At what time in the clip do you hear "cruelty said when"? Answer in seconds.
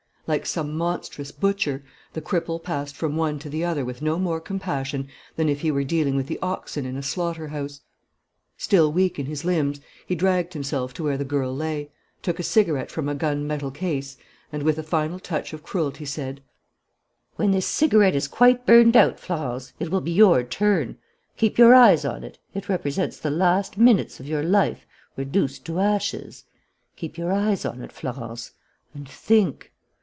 15.63-17.51